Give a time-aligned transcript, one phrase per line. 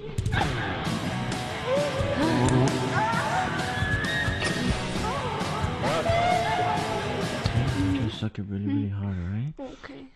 [0.00, 0.06] You
[8.10, 9.54] suck it really, really hard, alright?
[9.58, 10.06] Okay.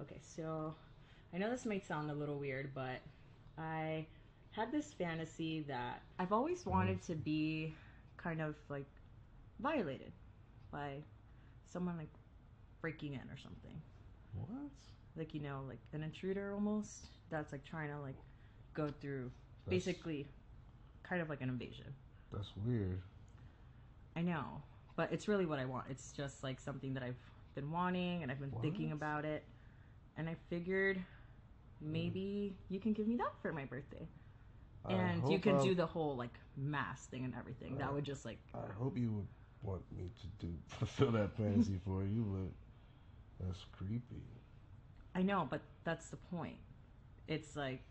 [0.00, 0.74] Okay, so
[1.32, 2.98] I know this might sound a little weird, but
[3.56, 4.06] I
[4.50, 6.72] had this fantasy that I've always mm.
[6.72, 7.72] wanted to be
[8.16, 8.86] kind of like
[9.60, 10.10] violated
[10.72, 10.96] by
[11.72, 12.10] someone like
[12.80, 13.80] breaking in or something.
[14.34, 14.70] What?
[15.16, 18.16] Like, you know, like an intruder almost that's like trying to like
[18.74, 19.30] go through
[19.64, 20.26] That's- basically
[21.02, 21.94] kind of like an invasion.
[22.32, 23.00] That's weird.
[24.16, 24.62] I know,
[24.96, 25.86] but it's really what I want.
[25.90, 27.16] It's just like something that I've
[27.54, 29.44] been wanting and I've been thinking about it.
[30.16, 31.02] And I figured
[31.80, 32.74] maybe mm.
[32.74, 34.06] you can give me that for my birthday.
[34.84, 37.76] I And you can I'll- do the whole like mass thing and everything.
[37.78, 39.26] That would just like I hope you would
[39.62, 42.52] want me to do fulfill that fantasy for you, but
[43.42, 44.22] that's creepy.
[45.14, 46.56] I know, but that's the point.
[47.28, 47.82] It's like,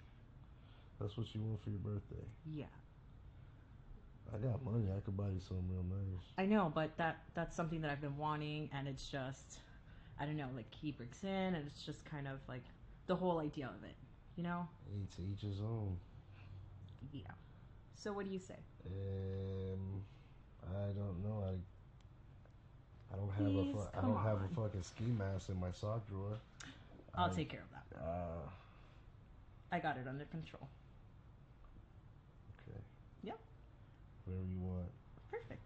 [0.99, 2.25] That's what you want for your birthday.
[2.45, 2.65] yeah.
[4.33, 4.87] I got money.
[4.95, 6.23] I could buy you something real nice.
[6.37, 9.59] I know, but that that's something that I've been wanting and it's just
[10.19, 12.63] I don't know, like he breaks in and it's just kind of like
[13.07, 13.95] the whole idea of it.
[14.37, 14.67] You know?
[15.17, 15.97] To each his own.
[17.11, 17.23] Yeah.
[17.95, 18.55] So what do you say?
[18.85, 20.01] Um,
[20.63, 21.43] I don't know.
[21.45, 21.53] I
[23.43, 26.37] have a fu- I don't have a fucking ski mask in my sock drawer.
[27.15, 27.99] I'll I- take care of that.
[28.01, 28.49] Uh,
[29.71, 30.67] I got it under control.
[32.59, 32.79] okay.
[33.23, 33.39] Yep.
[34.25, 34.91] Whatever you want.
[35.31, 35.61] Perfect.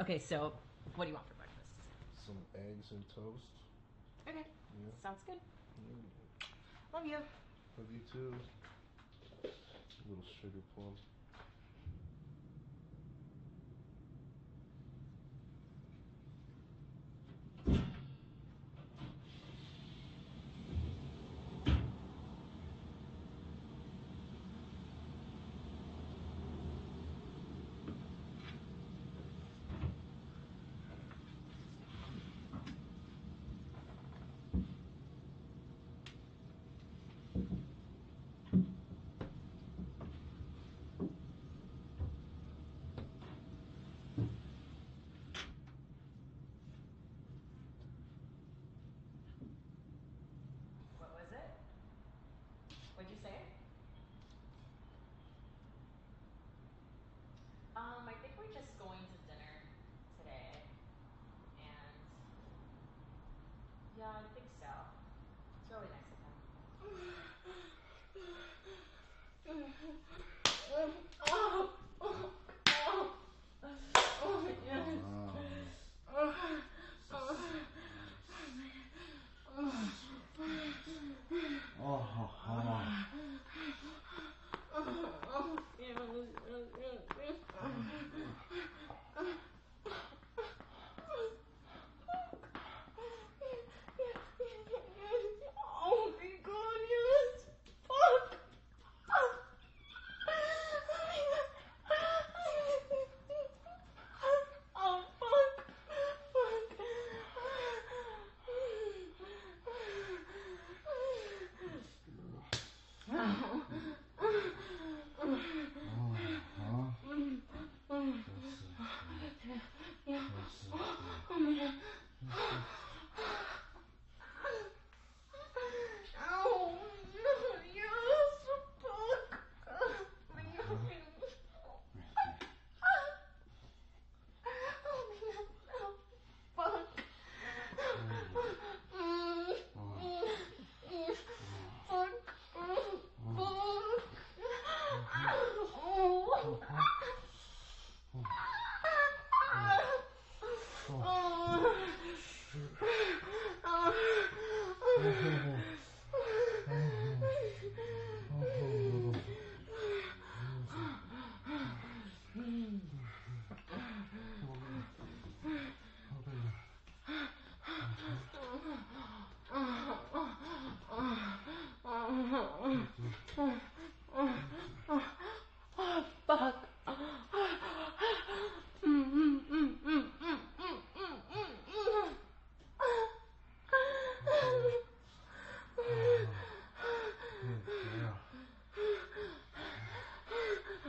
[0.00, 0.52] Okay, so
[0.96, 2.26] what do you want for breakfast?
[2.26, 3.46] Some eggs and toast.
[4.28, 4.38] Okay.
[4.38, 4.90] Yeah.
[5.02, 5.38] Sounds good.
[6.92, 7.16] Love you.
[7.78, 8.34] Love you too.
[9.44, 10.94] A little sugar plum.
[52.94, 53.34] What'd you say?
[57.74, 59.54] Um, I think we're just going to dinner
[60.18, 60.62] today.
[61.58, 61.98] And
[63.98, 64.70] yeah, I think so.
[65.58, 66.24] It's really nice of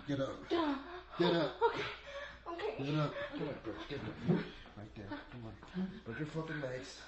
[0.08, 0.50] Get up.
[1.20, 1.52] Get up.
[2.48, 2.78] Okay.
[2.78, 2.92] Okay.
[2.92, 3.14] Get up.
[3.38, 3.74] Get up, bro.
[3.90, 4.38] Get up.
[4.78, 5.08] Right there.
[5.32, 5.88] Come on.
[6.06, 7.00] Break your fucking legs.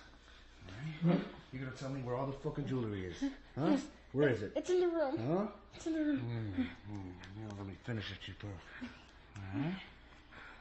[1.06, 1.22] Alright.
[1.54, 3.24] You gonna tell me where all the fucking jewelry is?
[3.58, 3.78] Huh?
[4.14, 4.52] Where is it?
[4.56, 5.16] It's in the room.
[5.18, 5.46] Huh?
[5.76, 6.20] It's in the room.
[6.20, 7.12] Mm, mm.
[7.40, 8.50] Now let me finish it, you pearl.
[9.56, 9.76] Alright?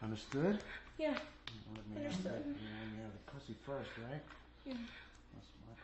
[0.03, 0.59] Understood?
[0.99, 1.15] Yeah.
[1.75, 2.33] Let me have Understood.
[2.33, 2.47] that.
[2.47, 4.23] You know, let me have the pussy first, right?
[4.67, 4.75] Yeah.
[5.35, 5.75] That's my.